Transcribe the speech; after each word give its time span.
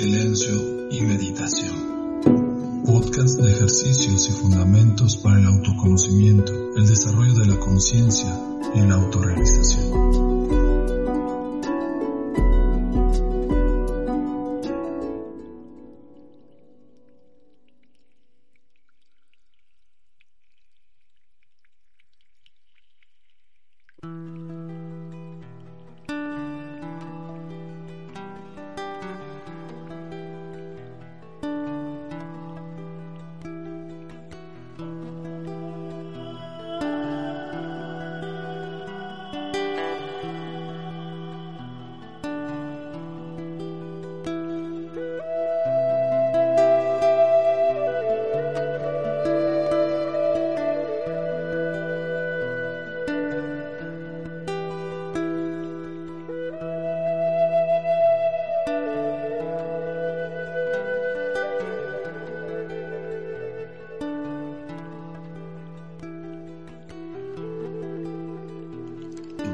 Silencio 0.00 0.88
y 0.90 1.02
meditación. 1.02 2.22
Podcast 2.86 3.38
de 3.38 3.52
ejercicios 3.52 4.30
y 4.30 4.32
fundamentos 4.32 5.18
para 5.18 5.38
el 5.38 5.46
autoconocimiento, 5.46 6.54
el 6.74 6.86
desarrollo 6.86 7.34
de 7.34 7.44
la 7.44 7.60
conciencia 7.60 8.34
y 8.74 8.80
la 8.80 8.94
autorrealización. 8.94 10.29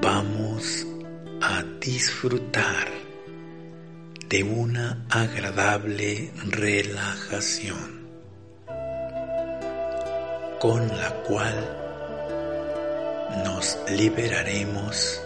Vamos 0.01 0.87
a 1.41 1.63
disfrutar 1.81 2.89
de 4.29 4.43
una 4.43 5.07
agradable 5.09 6.31
relajación 6.51 8.07
con 10.61 10.89
la 10.89 11.11
cual 11.27 11.55
nos 13.45 13.79
liberaremos 13.91 15.21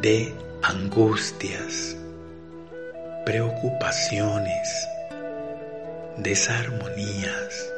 de 0.00 0.34
angustias, 0.62 1.96
preocupaciones, 3.24 4.88
desarmonías, 6.18 7.72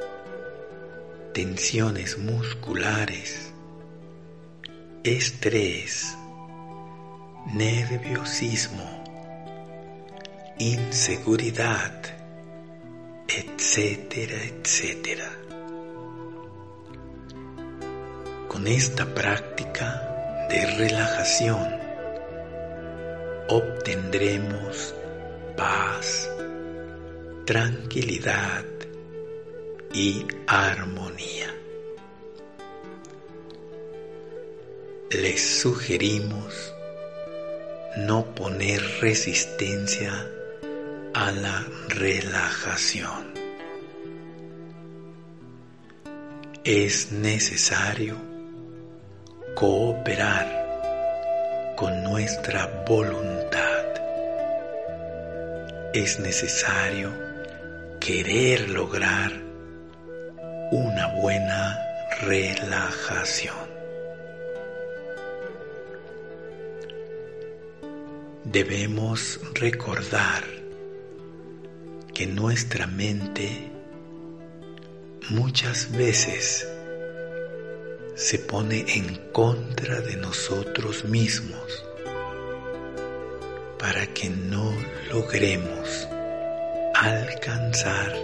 tensiones 1.32 2.18
musculares, 2.18 3.47
estrés, 5.16 6.14
nerviosismo, 7.54 8.84
inseguridad, 10.58 11.94
etcétera, 13.26 14.36
etcétera. 14.44 15.30
Con 18.48 18.66
esta 18.66 19.06
práctica 19.14 20.46
de 20.50 20.66
relajación 20.76 21.66
obtendremos 23.48 24.94
paz, 25.56 26.28
tranquilidad 27.46 28.66
y 29.94 30.26
armonía. 30.46 31.57
Les 35.10 35.62
sugerimos 35.62 36.74
no 37.96 38.26
poner 38.34 38.82
resistencia 39.00 40.12
a 41.14 41.32
la 41.32 41.64
relajación. 41.88 43.32
Es 46.62 47.10
necesario 47.10 48.16
cooperar 49.54 51.72
con 51.74 52.04
nuestra 52.04 52.84
voluntad. 52.86 53.86
Es 55.94 56.20
necesario 56.20 57.10
querer 57.98 58.68
lograr 58.68 59.32
una 60.70 61.06
buena 61.14 61.78
relajación. 62.20 63.67
Debemos 68.50 69.38
recordar 69.52 70.42
que 72.14 72.26
nuestra 72.26 72.86
mente 72.86 73.70
muchas 75.28 75.92
veces 75.92 76.66
se 78.14 78.38
pone 78.38 78.86
en 78.88 79.16
contra 79.32 80.00
de 80.00 80.16
nosotros 80.16 81.04
mismos 81.04 81.84
para 83.78 84.06
que 84.14 84.30
no 84.30 84.72
logremos 85.10 86.08
alcanzar 86.94 88.14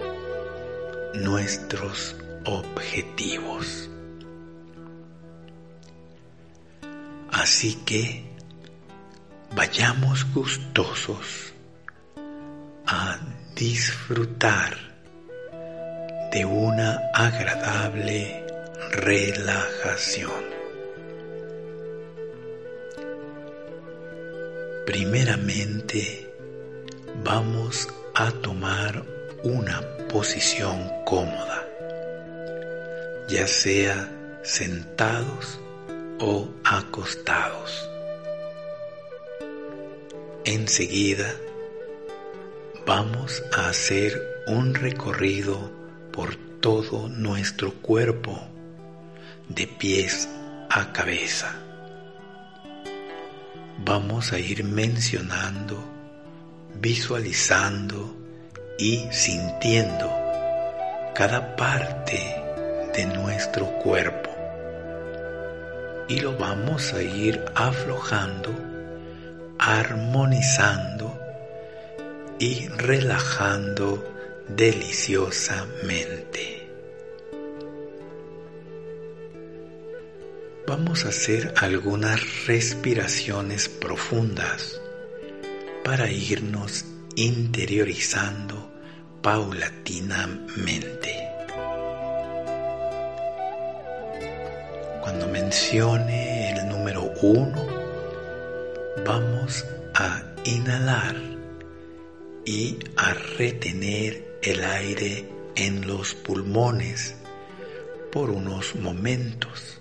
nuestros 1.12 2.16
objetivos. 2.46 3.90
Así 7.30 7.74
que 7.84 8.33
vayamos 9.54 10.26
gustosos 10.34 11.52
a 12.86 13.18
disfrutar 13.54 14.76
de 16.32 16.44
una 16.44 17.00
agradable 17.14 18.44
relajación. 18.90 20.44
Primeramente 24.86 26.28
vamos 27.22 27.88
a 28.14 28.32
tomar 28.32 29.04
una 29.44 29.80
posición 30.08 30.90
cómoda, 31.04 31.64
ya 33.28 33.46
sea 33.46 34.10
sentados 34.42 35.60
o 36.18 36.48
acostados. 36.64 37.93
Enseguida 40.46 41.34
vamos 42.84 43.42
a 43.50 43.70
hacer 43.70 44.12
un 44.46 44.74
recorrido 44.74 45.72
por 46.12 46.36
todo 46.60 47.08
nuestro 47.08 47.72
cuerpo, 47.72 48.38
de 49.48 49.66
pies 49.66 50.28
a 50.68 50.92
cabeza. 50.92 51.50
Vamos 53.86 54.34
a 54.34 54.38
ir 54.38 54.64
mencionando, 54.64 55.82
visualizando 56.78 58.14
y 58.78 58.98
sintiendo 59.12 60.12
cada 61.14 61.56
parte 61.56 62.20
de 62.94 63.06
nuestro 63.06 63.64
cuerpo. 63.78 64.28
Y 66.06 66.20
lo 66.20 66.36
vamos 66.36 66.92
a 66.92 67.02
ir 67.02 67.42
aflojando, 67.54 68.73
armonizando 69.58 71.18
y 72.38 72.68
relajando 72.68 74.04
deliciosamente. 74.48 76.54
vamos 80.66 81.04
a 81.04 81.10
hacer 81.10 81.52
algunas 81.58 82.46
respiraciones 82.46 83.68
profundas 83.68 84.80
para 85.84 86.10
irnos 86.10 86.86
interiorizando 87.16 88.72
paulatinamente. 89.22 91.28
Cuando 95.02 95.28
mencione 95.28 96.50
el 96.50 96.68
número 96.68 97.12
uno, 97.22 97.63
vamos 99.04 99.64
a 99.94 100.22
inhalar 100.44 101.16
y 102.44 102.78
a 102.96 103.14
retener 103.14 104.38
el 104.42 104.62
aire 104.64 105.28
en 105.56 105.86
los 105.86 106.14
pulmones 106.14 107.14
por 108.12 108.30
unos 108.30 108.76
momentos. 108.76 109.80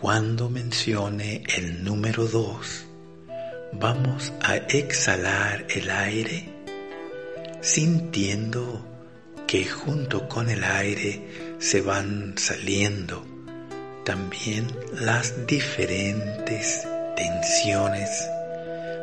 Cuando 0.00 0.48
mencione 0.48 1.42
el 1.56 1.84
número 1.84 2.26
2, 2.26 2.84
vamos 3.72 4.32
a 4.42 4.56
exhalar 4.56 5.66
el 5.68 5.90
aire 5.90 6.48
sintiendo 7.60 8.86
que 9.46 9.66
junto 9.66 10.28
con 10.28 10.48
el 10.48 10.64
aire 10.64 11.56
se 11.58 11.82
van 11.82 12.34
saliendo 12.38 13.26
también 14.04 14.66
las 14.98 15.46
diferentes 15.46 16.86
tensiones 17.20 18.30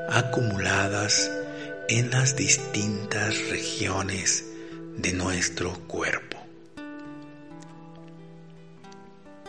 acumuladas 0.09 1.29
en 1.87 2.09
las 2.09 2.35
distintas 2.35 3.37
regiones 3.49 4.43
de 4.97 5.13
nuestro 5.13 5.73
cuerpo. 5.85 6.37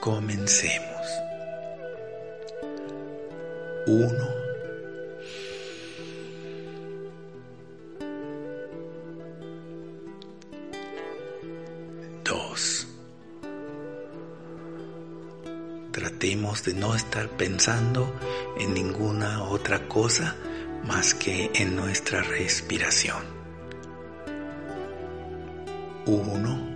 Comencemos. 0.00 1.06
1. 3.86 4.37
De 16.48 16.72
no 16.72 16.94
estar 16.94 17.28
pensando 17.28 18.18
en 18.58 18.72
ninguna 18.72 19.44
otra 19.44 19.86
cosa 19.86 20.34
más 20.82 21.14
que 21.14 21.50
en 21.54 21.76
nuestra 21.76 22.22
respiración. 22.22 23.22
Uno. 26.06 26.67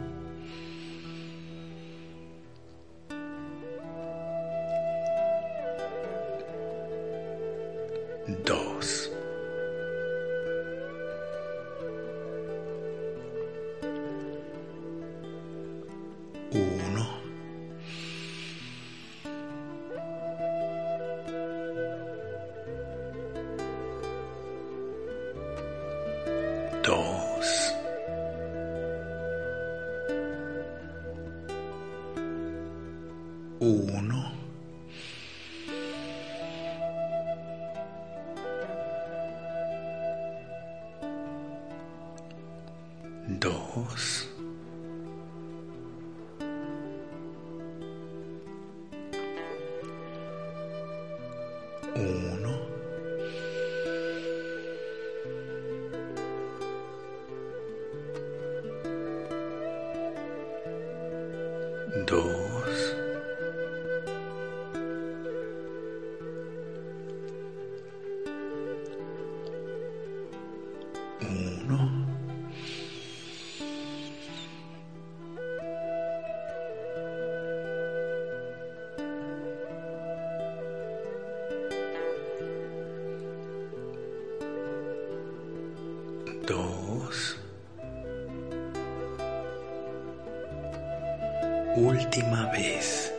Última 92.03 92.47
vez, 92.47 93.15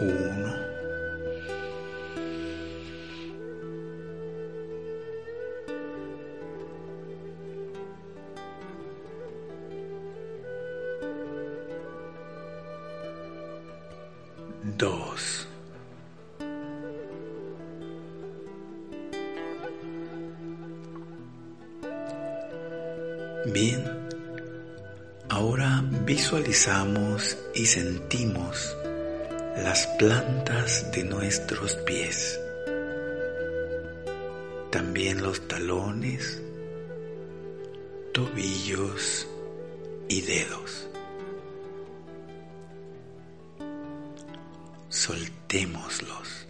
uno, 0.00 0.65
visualizamos 26.56 27.36
y 27.54 27.66
sentimos 27.66 28.74
las 29.58 29.86
plantas 29.98 30.90
de 30.90 31.04
nuestros 31.04 31.74
pies, 31.84 32.40
también 34.70 35.22
los 35.22 35.46
talones, 35.48 36.42
tobillos 38.14 39.26
y 40.08 40.22
dedos. 40.22 40.88
Soltémoslos, 44.88 46.46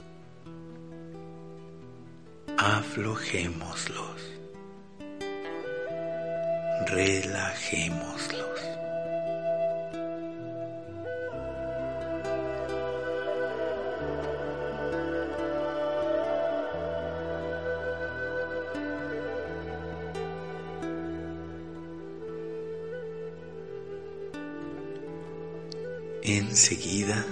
aflojémoslos 2.57 4.23
relajémoslos. 6.87 8.76
Enseguida, 26.57 27.23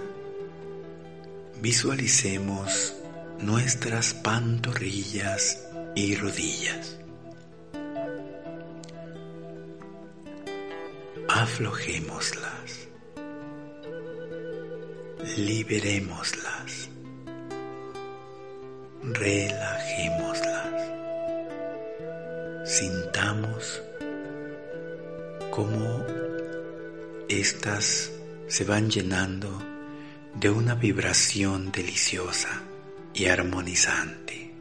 visualicemos 1.62 2.94
nuestras 3.38 4.12
pantorrillas 4.12 5.66
y 5.94 6.14
rodillas. 6.14 6.98
aflojémoslas, 11.26 12.86
liberémoslas, 15.38 16.90
relajémoslas, 19.04 20.82
sintamos 22.66 23.82
cómo 25.50 26.04
estas 27.28 28.10
se 28.46 28.64
van 28.64 28.90
llenando 28.90 29.50
de 30.34 30.50
una 30.50 30.74
vibración 30.74 31.70
deliciosa 31.72 32.62
y 33.12 33.26
armonizante. 33.26 34.52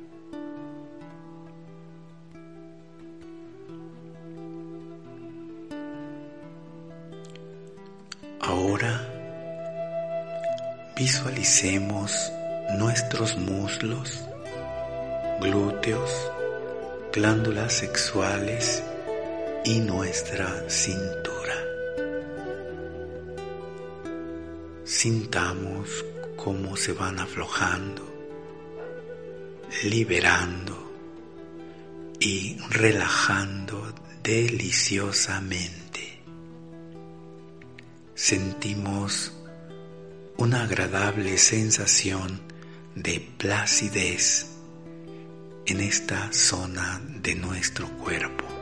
Ahora 8.39 9.09
visualicemos 10.95 12.31
nuestros 12.77 13.37
muslos, 13.37 14.23
glúteos, 15.39 16.31
glándulas 17.11 17.73
sexuales 17.73 18.83
y 19.63 19.79
nuestra 19.79 20.69
cintura. 20.69 21.42
Sintamos 25.03 26.05
cómo 26.37 26.77
se 26.77 26.93
van 26.93 27.19
aflojando, 27.19 28.09
liberando 29.83 30.93
y 32.21 32.55
relajando 32.69 33.93
deliciosamente. 34.23 36.21
Sentimos 38.15 39.33
una 40.37 40.63
agradable 40.63 41.37
sensación 41.37 42.39
de 42.95 43.19
placidez 43.37 44.51
en 45.65 45.81
esta 45.81 46.31
zona 46.31 47.01
de 47.21 47.35
nuestro 47.35 47.89
cuerpo. 47.97 48.52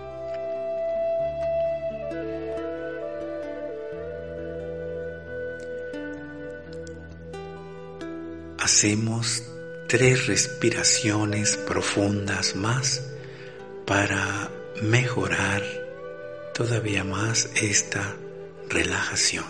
Hacemos 8.82 9.44
tres 9.88 10.26
respiraciones 10.26 11.56
profundas 11.56 12.56
más 12.56 13.04
para 13.86 14.50
mejorar 14.82 15.62
todavía 16.56 17.04
más 17.04 17.48
esta 17.62 18.16
relajación. 18.70 19.46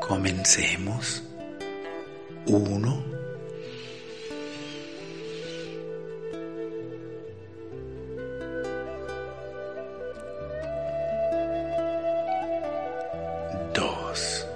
Comencemos. 0.00 1.22
Uno. 2.46 3.04
Dos. 13.74 14.46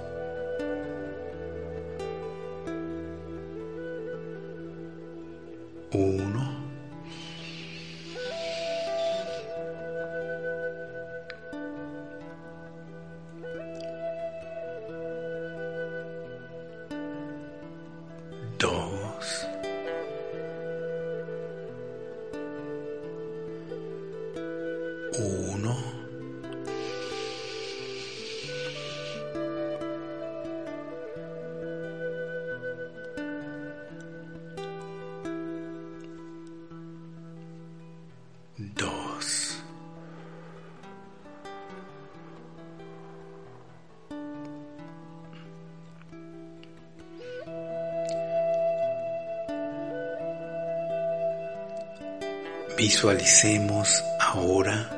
Visualicemos 52.79 54.01
ahora 54.21 54.89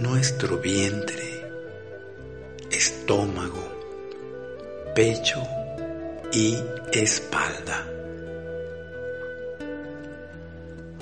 nuestro 0.00 0.56
vientre, 0.56 1.46
estómago, 2.70 3.62
pecho 4.94 5.46
y 6.32 6.56
espalda. 6.90 7.86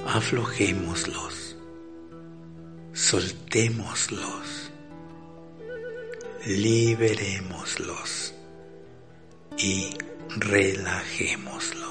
Aflojémoslos, 0.04 1.57
soltémoslos, 2.92 4.73
liberémoslos 6.45 8.35
y 9.57 9.97
relajémoslos. 10.38 11.81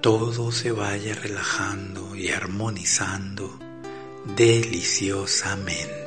Todo 0.00 0.50
se 0.50 0.72
vaya 0.72 1.14
relajando 1.14 2.16
y 2.16 2.30
armonizando 2.30 3.58
deliciosamente. 4.34 6.00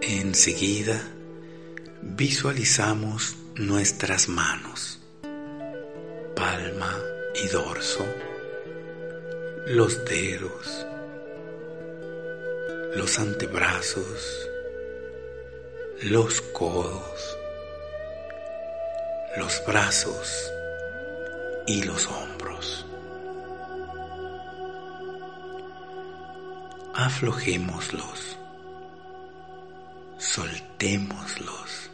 Enseguida 0.00 1.00
visualizamos 2.02 3.36
nuestras 3.54 4.28
manos, 4.28 5.00
palma 6.34 6.96
y 7.44 7.48
dorso, 7.48 8.04
los 9.68 10.02
dedos, 10.06 10.86
los 12.96 13.18
antebrazos, 13.18 14.48
los 16.04 16.40
codos, 16.40 17.38
los 19.36 19.62
brazos 19.66 20.50
y 21.66 21.82
los 21.82 22.06
hombros. 22.06 22.86
Aflojémoslos, 26.94 28.38
soltémoslos, 30.16 31.90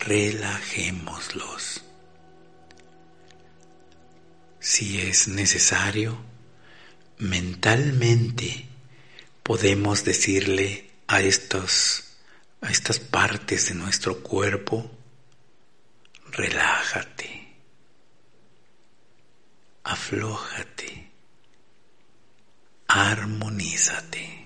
relajémoslos. 0.00 1.83
Si 4.74 5.00
es 5.00 5.28
necesario, 5.28 6.18
mentalmente 7.18 8.66
podemos 9.44 10.02
decirle 10.02 10.90
a 11.06 11.20
estos 11.20 12.16
a 12.60 12.72
estas 12.72 12.98
partes 12.98 13.68
de 13.68 13.76
nuestro 13.76 14.20
cuerpo, 14.20 14.90
relájate, 16.32 17.54
aflójate, 19.84 21.08
armonízate. 22.88 24.44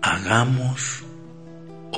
Hagamos 0.00 1.07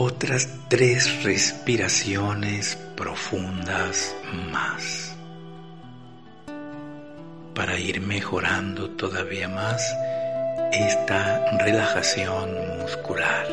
otras 0.01 0.49
tres 0.69 1.23
respiraciones 1.25 2.79
profundas 2.97 4.17
más 4.51 5.15
para 7.55 7.79
ir 7.79 8.01
mejorando 8.01 8.89
todavía 8.93 9.47
más 9.51 9.95
esta 10.73 11.45
relajación 11.59 12.79
muscular. 12.79 13.47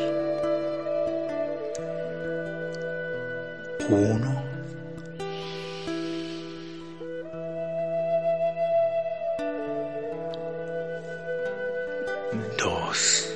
Uno. 3.90 4.42
Dos. 12.56 13.27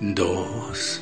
Dos, 0.00 1.00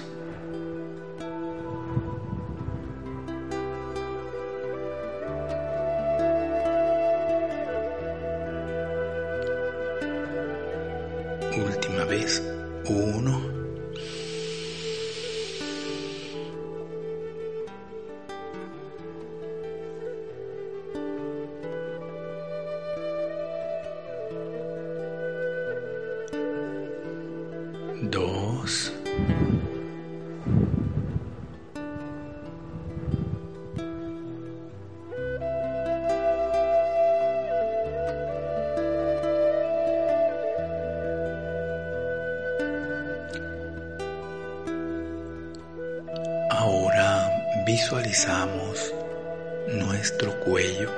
nuestro 50.24 50.40
cuello, 50.40 50.90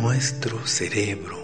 nuestro 0.00 0.66
cerebro, 0.66 1.38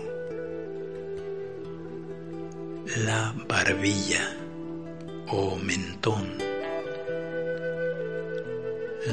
la 3.04 3.34
barbilla 3.48 4.36
o 5.28 5.56
mentón, 5.56 6.36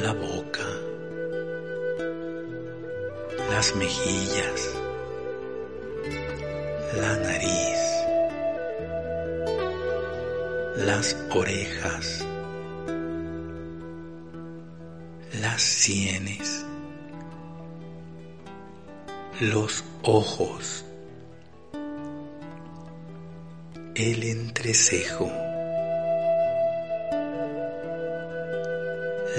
la 0.03 0.13
boca, 0.13 0.67
las 3.50 3.75
mejillas, 3.77 4.74
la 7.00 7.15
nariz, 7.17 7.79
las 10.86 11.15
orejas, 11.34 12.25
las 15.41 15.62
sienes, 15.62 16.65
los 19.39 19.84
ojos, 20.03 20.84
el 23.94 24.24
entrecejo, 24.24 25.29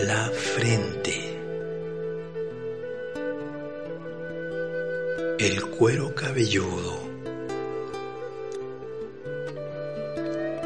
la 0.07 0.31
frente, 0.31 1.41
el 5.39 5.65
cuero 5.71 6.15
cabelludo 6.15 6.99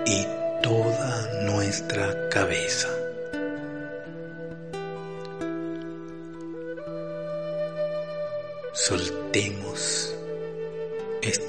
y 0.04 0.26
toda 0.62 1.42
nuestra 1.44 2.28
cabeza. 2.28 3.01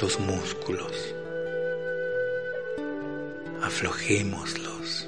Estos 0.03 0.19
músculos, 0.19 1.15
aflojémoslos, 3.61 5.07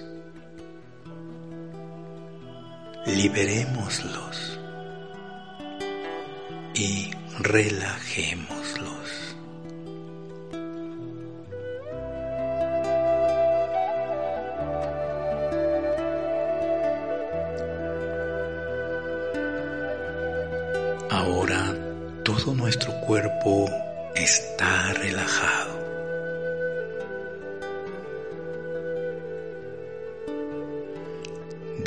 liberémoslos. 3.05 4.59
Y 6.73 7.11
relajémoslos. 7.39 8.54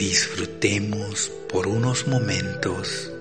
Disfrutemos 0.08 1.30
por 1.50 1.68
unos 1.68 2.08
momentos 2.08 3.12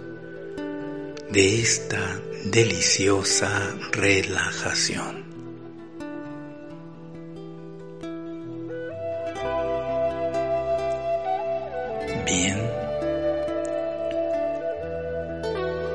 de 1.30 1.60
esta 1.60 2.22
deliciosa 2.46 3.76
relajación. 3.92 5.26
Bien. 12.26 12.58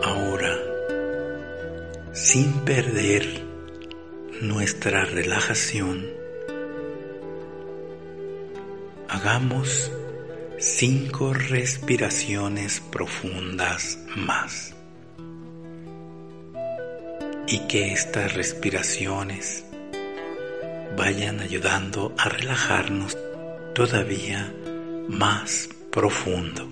Ahora, 0.05 0.59
sin 2.13 2.53
perder 2.67 3.43
nuestra 4.43 5.07
relajación, 5.07 6.11
hagamos 9.09 9.91
cinco 10.63 11.35
respiraciones 11.35 12.81
profundas 12.81 13.99
más. 14.15 14.73
Y 17.49 17.67
que 17.67 17.93
estas 17.93 18.35
respiraciones 18.35 19.65
vayan 20.97 21.41
ayudando 21.41 22.15
a 22.17 22.29
relajarnos 22.29 23.19
todavía 23.75 24.55
más 25.09 25.69
profundo. 25.91 26.69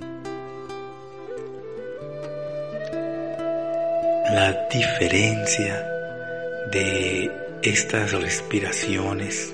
La 4.32 4.68
diferencia 4.72 5.84
de 6.70 7.28
estas 7.62 8.12
respiraciones 8.12 9.52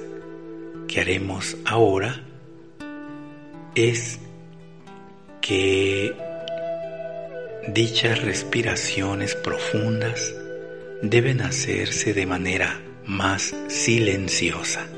que 0.86 1.00
haremos 1.00 1.56
ahora 1.64 2.22
es 3.74 4.20
que 5.46 6.12
dichas 7.68 8.20
respiraciones 8.20 9.36
profundas 9.36 10.34
deben 11.02 11.40
hacerse 11.40 12.14
de 12.14 12.26
manera 12.26 12.82
más 13.06 13.54
silenciosa. 13.68 14.88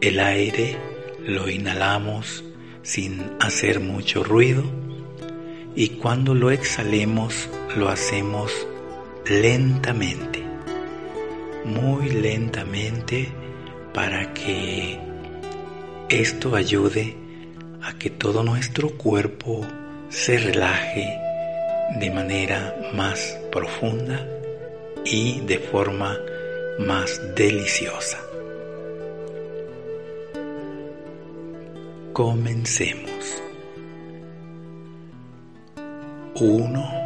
El 0.00 0.18
aire 0.18 0.76
lo 1.24 1.48
inhalamos 1.48 2.42
sin 2.82 3.22
hacer 3.38 3.78
mucho 3.78 4.24
ruido 4.24 4.64
y 5.76 5.90
cuando 5.90 6.34
lo 6.34 6.50
exhalemos 6.50 7.48
lo 7.76 7.90
hacemos 7.90 8.50
lentamente, 9.26 10.42
muy 11.64 12.08
lentamente 12.08 13.28
para 13.94 14.34
que 14.34 14.98
esto 16.08 16.56
ayude 16.56 17.19
a 17.82 17.94
que 17.98 18.10
todo 18.10 18.42
nuestro 18.42 18.96
cuerpo 18.96 19.66
se 20.08 20.38
relaje 20.38 21.18
de 21.98 22.10
manera 22.10 22.74
más 22.94 23.38
profunda 23.50 24.26
y 25.04 25.40
de 25.40 25.58
forma 25.58 26.16
más 26.78 27.20
deliciosa. 27.34 28.18
Comencemos. 32.12 33.10
1 36.34 36.99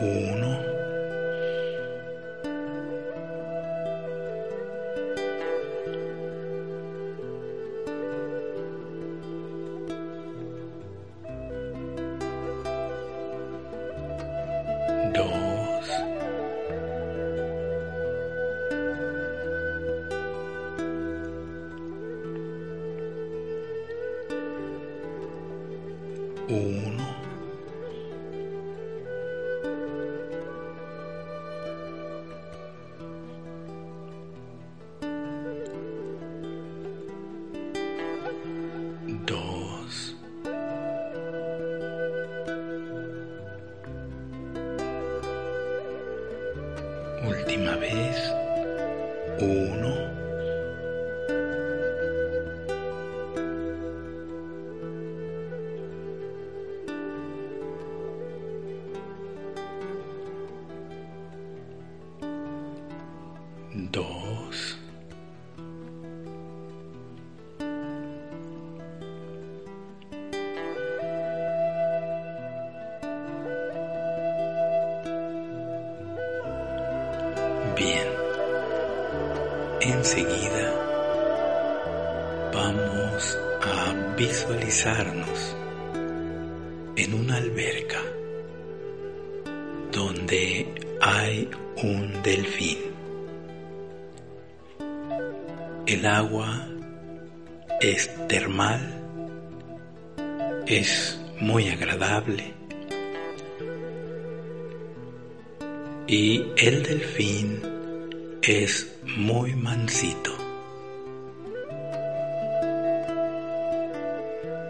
uno, 0.00 0.33
última 47.26 47.76
vez, 47.76 48.34
uno, 49.40 50.03
delfín. 92.44 92.78
El 95.86 96.06
agua 96.06 96.66
es 97.80 98.10
termal, 98.28 98.80
es 100.66 101.18
muy 101.40 101.68
agradable 101.68 102.52
y 106.06 106.44
el 106.56 106.82
delfín 106.82 107.60
es 108.42 108.94
muy 109.16 109.54
mansito. 109.54 110.32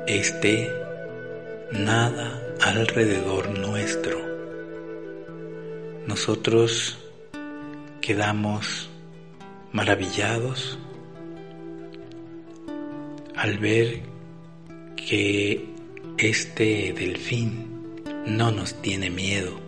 Este 0.07 0.71
nada 1.73 2.41
alrededor 2.61 3.59
nuestro. 3.59 4.19
Nosotros 6.07 7.04
quedamos 8.05 8.91
maravillados 9.73 10.79
al 13.35 13.59
ver 13.59 14.03
que 14.95 15.65
este 16.19 16.93
delfín 16.93 17.95
no 18.27 18.51
nos 18.51 18.75
tiene 18.83 19.09
miedo 19.09 19.59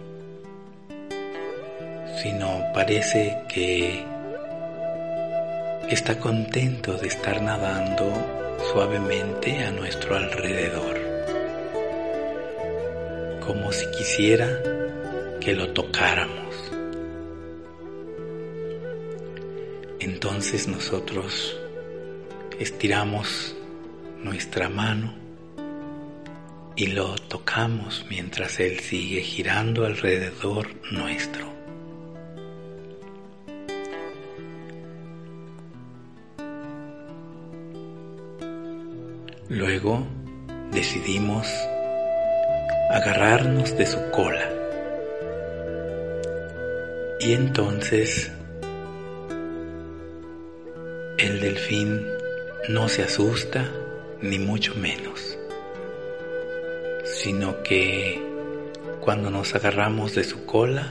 sino 2.22 2.62
parece 2.75 3.38
que 3.49 4.05
está 5.88 6.18
contento 6.18 6.94
de 6.99 7.09
estar 7.09 7.40
nadando 7.40 8.12
suavemente 8.72 9.64
a 9.64 9.70
nuestro 9.70 10.16
alrededor, 10.16 10.99
como 13.46 13.70
si 13.72 13.87
quisiera 13.92 14.49
que 15.40 15.55
lo 15.55 15.68
tocáramos. 15.72 16.76
Entonces 20.07 20.69
nosotros 20.69 21.59
estiramos 22.61 23.57
nuestra 24.23 24.69
mano 24.69 25.12
y 26.77 26.87
lo 26.87 27.16
tocamos 27.16 28.07
mientras 28.09 28.61
él 28.61 28.79
sigue 28.79 29.21
girando 29.21 29.85
alrededor 29.85 30.69
nuestro. 30.92 31.53
Luego 39.49 40.07
decidimos 40.71 41.49
agarrarnos 42.92 43.77
de 43.77 43.87
su 43.87 43.99
cola. 44.12 44.53
Y 47.19 47.33
entonces 47.33 48.31
delfín 51.66 52.07
no 52.68 52.88
se 52.88 53.02
asusta 53.02 53.68
ni 54.20 54.38
mucho 54.38 54.74
menos, 54.76 55.37
sino 57.05 57.62
que 57.62 58.22
cuando 59.00 59.31
nos 59.31 59.55
agarramos 59.55 60.14
de 60.14 60.24
su 60.24 60.46
cola, 60.46 60.88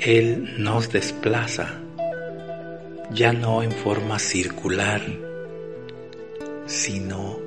él 0.00 0.54
nos 0.58 0.92
desplaza, 0.92 1.74
ya 3.10 3.32
no 3.32 3.62
en 3.62 3.72
forma 3.72 4.18
circular, 4.18 5.02
sino 6.66 7.38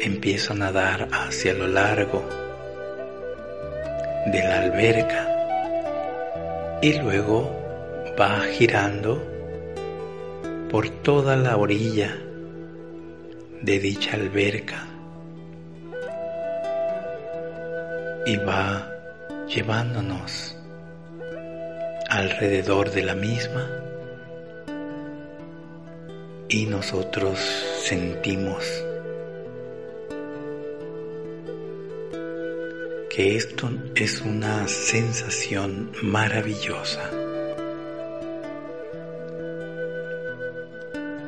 empiezo 0.00 0.52
a 0.52 0.56
nadar 0.56 1.08
hacia 1.12 1.54
lo 1.54 1.66
largo 1.66 2.24
de 4.26 4.38
la 4.38 4.62
alberca 4.62 5.28
y 6.80 6.92
luego 6.94 7.50
va 8.18 8.40
girando 8.52 9.31
por 10.72 10.88
toda 10.88 11.36
la 11.36 11.58
orilla 11.58 12.18
de 13.60 13.78
dicha 13.78 14.14
alberca 14.14 14.86
y 18.24 18.36
va 18.38 18.90
llevándonos 19.46 20.56
alrededor 22.08 22.90
de 22.90 23.02
la 23.02 23.14
misma 23.14 23.68
y 26.48 26.64
nosotros 26.64 27.38
sentimos 27.82 28.64
que 33.10 33.36
esto 33.36 33.70
es 33.94 34.22
una 34.22 34.66
sensación 34.68 35.92
maravillosa. 36.02 37.21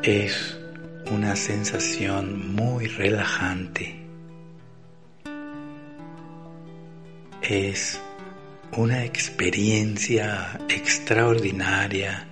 Es 0.06 0.54
una 1.10 1.34
sensación 1.34 2.54
muy 2.54 2.88
relajante. 2.88 4.04
Es 7.40 7.98
una 8.76 9.02
experiencia 9.02 10.60
extraordinaria 10.68 12.28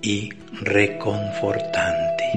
y 0.00 0.32
reconfortante. 0.62 2.32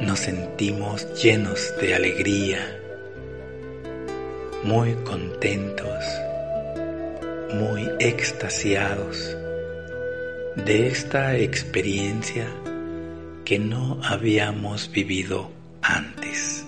Nos 0.00 0.20
sentimos 0.20 1.20
llenos 1.20 1.74
de 1.80 1.92
alegría, 1.92 2.60
muy 4.62 4.94
contentos, 5.02 6.04
muy 7.54 7.88
extasiados 7.98 9.36
de 10.56 10.88
esta 10.88 11.36
experiencia 11.36 12.46
que 13.44 13.58
no 13.58 14.00
habíamos 14.02 14.90
vivido 14.92 15.50
antes. 15.82 16.67